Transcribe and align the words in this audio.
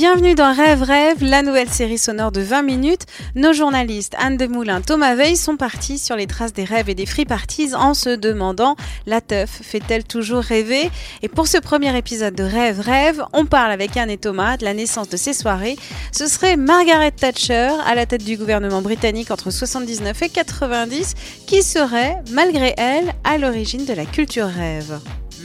Bienvenue 0.00 0.34
dans 0.34 0.54
Rêve 0.54 0.82
Rêve, 0.82 1.22
la 1.22 1.42
nouvelle 1.42 1.68
série 1.68 1.98
sonore 1.98 2.32
de 2.32 2.40
20 2.40 2.62
minutes. 2.62 3.04
Nos 3.34 3.52
journalistes 3.52 4.14
Anne 4.18 4.38
Demoulin, 4.38 4.80
Thomas 4.80 5.14
Veil 5.14 5.36
sont 5.36 5.58
partis 5.58 5.98
sur 5.98 6.16
les 6.16 6.26
traces 6.26 6.54
des 6.54 6.64
rêves 6.64 6.88
et 6.88 6.94
des 6.94 7.04
free 7.04 7.26
parties 7.26 7.74
en 7.74 7.92
se 7.92 8.08
demandant 8.08 8.76
la 9.04 9.20
teuf 9.20 9.60
fait-elle 9.60 10.04
toujours 10.04 10.40
rêver? 10.40 10.90
Et 11.20 11.28
pour 11.28 11.48
ce 11.48 11.58
premier 11.58 11.94
épisode 11.98 12.34
de 12.34 12.42
Rêve 12.42 12.80
Rêve, 12.80 13.22
on 13.34 13.44
parle 13.44 13.72
avec 13.72 13.94
Anne 13.98 14.08
et 14.08 14.16
Thomas 14.16 14.56
de 14.56 14.64
la 14.64 14.72
naissance 14.72 15.10
de 15.10 15.18
ces 15.18 15.34
soirées. 15.34 15.76
Ce 16.12 16.26
serait 16.28 16.56
Margaret 16.56 17.10
Thatcher 17.10 17.68
à 17.86 17.94
la 17.94 18.06
tête 18.06 18.24
du 18.24 18.38
gouvernement 18.38 18.80
britannique 18.80 19.30
entre 19.30 19.50
79 19.50 20.22
et 20.22 20.30
90 20.30 21.14
qui 21.46 21.62
serait, 21.62 22.16
malgré 22.30 22.72
elle, 22.78 23.12
à 23.22 23.36
l'origine 23.36 23.84
de 23.84 23.92
la 23.92 24.06
culture 24.06 24.46
rêve. 24.46 24.98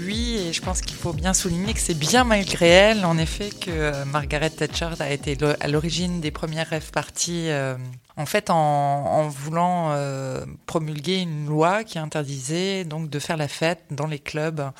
Oui, 0.03 0.37
et 0.37 0.53
je 0.53 0.61
pense 0.61 0.81
qu'il 0.81 0.95
faut 0.95 1.13
bien 1.13 1.33
souligner 1.33 1.73
que 1.73 1.79
c'est 1.79 1.97
bien 1.97 2.23
malgré 2.23 2.67
elle, 2.67 3.05
en 3.05 3.17
effet, 3.17 3.49
que 3.49 3.69
euh, 3.69 4.05
Margaret 4.05 4.49
Thatcher 4.49 4.89
a 4.99 5.11
été 5.11 5.37
à 5.59 5.67
l'origine 5.67 6.21
des 6.21 6.31
premières 6.31 6.67
rêves 6.67 6.91
parties. 6.91 7.49
Euh, 7.49 7.75
en 8.17 8.25
fait, 8.25 8.49
en, 8.49 9.27
voulant 9.27 9.91
euh, 9.91 10.45
promulguer 10.65 11.17
une 11.17 11.47
loi 11.47 11.83
qui 11.83 11.99
interdisait 11.99 12.83
donc 12.83 13.09
de 13.09 13.19
faire 13.19 13.37
la 13.37 13.47
fête 13.47 13.83
dans 13.91 14.07
les 14.07 14.19
clubs 14.19 14.71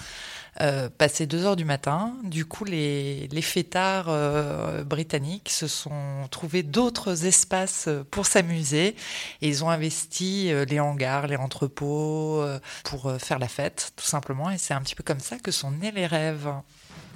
euh, 0.61 0.89
passé 0.89 1.28
2 1.28 1.45
heures 1.45 1.56
du 1.58 1.66
matin. 1.66 2.14
Du 2.23 2.45
coup, 2.45 2.64
les, 2.64 3.28
les 3.28 3.42
fêtards 3.42 4.08
euh, 4.08 4.86
britanniques 4.86 5.50
se 5.50 5.67
sont 5.67 6.28
trouvés 6.31 6.64
d'autres 6.64 7.25
espaces 7.25 7.89
pour 8.09 8.25
s'amuser 8.25 8.95
et 9.42 9.47
ils 9.50 9.66
ont 9.66 9.70
investi 9.70 10.53
euh, 10.53 10.64
les 10.64 10.80
hangars, 10.80 11.28
les 11.28 11.36
entrepôts 11.36 12.45
pour 12.86 13.12
faire 13.20 13.39
la 13.39 13.50
fête, 13.50 13.92
tout 13.97 14.06
simplement. 14.06 14.50
Et 14.50 14.58
c'est 14.58 14.73
un 14.73 14.81
petit 14.81 14.95
peu 14.95 15.03
comme 15.03 15.20
ça 15.20 15.38
que 15.38 15.52
sont 15.52 15.72
nés 15.72 15.92
les 15.92 16.08
rêves. 16.08 16.50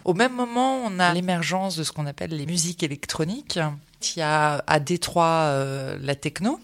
Au 0.04 0.14
même 0.14 0.34
moment, 0.34 0.82
on 0.86 1.00
a 1.00 1.14
l'émergence 1.14 1.78
de 1.78 1.84
ce 1.84 1.92
qu'on 1.92 2.08
appelle 2.08 2.32
les 2.32 2.46
musiques 2.46 2.84
électroniques. 2.84 3.60
Il 4.16 4.20
y 4.20 4.22
a 4.22 4.64
à 4.68 4.80
Détroit 4.80 5.54
la 6.00 6.16
techno, 6.16 6.60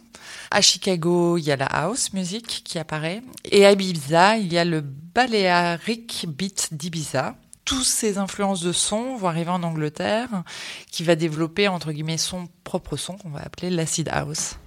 à 0.51 0.61
Chicago, 0.61 1.37
il 1.37 1.43
y 1.43 1.51
a 1.51 1.55
la 1.55 1.65
house 1.65 2.13
music 2.13 2.61
qui 2.63 2.79
apparaît. 2.79 3.21
Et 3.45 3.65
à 3.65 3.71
Ibiza, 3.71 4.37
il 4.37 4.51
y 4.51 4.57
a 4.57 4.65
le 4.65 4.81
Balearic 4.81 6.27
Beat 6.27 6.69
d'Ibiza. 6.71 7.35
Toutes 7.63 7.83
ces 7.83 8.17
influences 8.17 8.61
de 8.61 8.71
son 8.71 9.15
vont 9.15 9.27
arriver 9.27 9.49
en 9.49 9.63
Angleterre, 9.63 10.43
qui 10.91 11.03
va 11.03 11.15
développer, 11.15 11.67
entre 11.67 11.91
guillemets, 11.91 12.17
son 12.17 12.47
propre 12.63 12.95
son 12.95 13.17
qu'on 13.17 13.29
va 13.29 13.41
appeler 13.41 13.69
l'acid 13.71 14.07
house. 14.09 14.57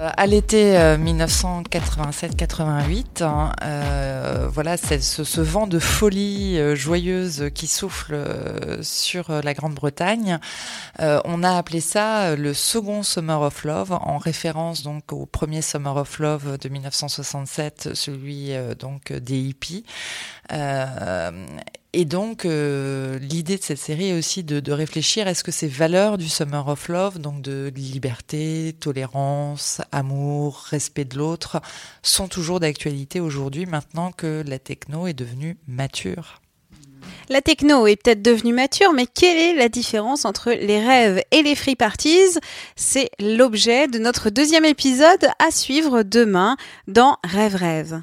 Euh, 0.00 0.08
à 0.16 0.26
l'été 0.26 0.76
1987-88, 0.76 3.22
euh, 3.22 3.26
hein, 3.26 3.52
euh, 3.62 4.48
voilà, 4.50 4.78
ce, 4.78 5.40
vent 5.40 5.66
de 5.66 5.78
folie 5.78 6.58
joyeuse 6.74 7.50
qui 7.54 7.66
souffle 7.66 8.18
sur 8.82 9.42
la 9.42 9.54
Grande-Bretagne. 9.54 10.38
on 10.98 11.42
a 11.42 11.56
appelé 11.56 11.80
ça 11.80 12.36
le 12.36 12.52
second 12.54 13.02
Summer 13.02 13.42
of 13.42 13.64
Love, 13.64 13.92
en 13.92 14.18
référence 14.18 14.82
donc 14.82 15.12
au 15.12 15.26
premier 15.26 15.62
Summer 15.62 15.96
of 15.96 16.18
Love 16.18 16.58
de 16.58 16.68
1967, 16.68 17.94
celui 17.94 18.52
donc 18.78 19.12
des 19.12 19.38
hippies. 19.38 19.84
Et 21.92 22.04
donc, 22.04 22.44
euh, 22.44 23.18
l'idée 23.18 23.56
de 23.56 23.62
cette 23.62 23.78
série 23.78 24.10
est 24.10 24.18
aussi 24.18 24.44
de, 24.44 24.60
de 24.60 24.72
réfléchir 24.72 25.26
est-ce 25.26 25.42
que 25.42 25.50
ces 25.50 25.66
valeurs 25.66 26.18
du 26.18 26.28
Summer 26.28 26.66
of 26.68 26.88
Love, 26.88 27.18
donc 27.18 27.42
de 27.42 27.72
liberté, 27.74 28.76
tolérance, 28.78 29.80
amour, 29.90 30.66
respect 30.68 31.04
de 31.04 31.18
l'autre, 31.18 31.60
sont 32.02 32.28
toujours 32.28 32.60
d'actualité 32.60 33.18
aujourd'hui 33.18 33.66
maintenant 33.66 34.12
que 34.12 34.44
la 34.46 34.60
techno 34.60 35.08
est 35.08 35.14
devenue 35.14 35.56
mature? 35.66 36.40
La 37.28 37.40
techno 37.40 37.86
est 37.88 37.96
peut-être 37.96 38.22
devenue 38.22 38.52
mature, 38.52 38.92
mais 38.92 39.06
quelle 39.06 39.36
est 39.36 39.54
la 39.54 39.68
différence 39.68 40.24
entre 40.24 40.50
les 40.50 40.84
rêves 40.84 41.22
et 41.32 41.42
les 41.42 41.56
free 41.56 41.76
parties? 41.76 42.38
C'est 42.76 43.10
l'objet 43.18 43.88
de 43.88 43.98
notre 43.98 44.30
deuxième 44.30 44.64
épisode 44.64 45.26
à 45.38 45.50
suivre 45.50 46.04
demain 46.04 46.56
dans 46.86 47.18
Rêve 47.24 47.56
Rêve. 47.56 48.02